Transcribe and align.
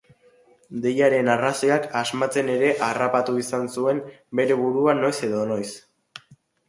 Deiaren 0.85 1.27
arrazoiak 1.33 1.85
asmatzen 1.99 2.49
ere 2.53 2.71
harrapatu 2.87 3.37
izan 3.43 3.69
zuen 3.75 4.01
bere 4.41 4.59
burua 4.63 4.97
noiz 5.03 5.15
edo 5.29 5.45
noiz. 5.53 5.69